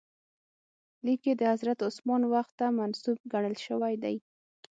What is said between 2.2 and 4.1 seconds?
وخت ته منسوب ګڼل شوی